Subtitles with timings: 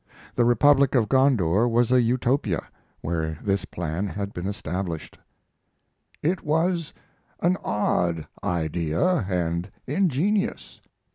[0.35, 2.63] The republic of Gondour was a Utopia,
[3.01, 5.19] where this plan had been established:
[6.23, 6.91] It was
[7.39, 10.81] an odd idea and ingenious.